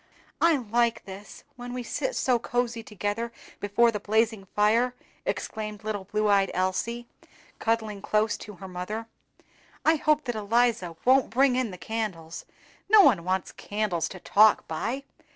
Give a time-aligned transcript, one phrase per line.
[0.41, 1.03] "I like
[1.57, 4.95] when we sit so cosy together before the blazing fire!"
[5.27, 7.05] exclaimed little blue eyed Elsie,
[7.59, 9.05] cuddling close to her mother.
[9.85, 12.45] "I hope that Eliza won't bring in the candles;
[12.89, 15.03] no one wants candles to talk by.